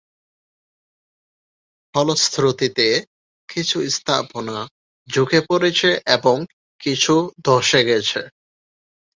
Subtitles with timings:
[1.93, 2.87] ফলশ্রুতিতে
[3.49, 4.57] কিছু স্থাপনা
[5.07, 6.37] ঝুঁকে পড়েছে এবং
[6.81, 7.13] কিছু
[7.45, 8.21] ধ্বসে গেছে।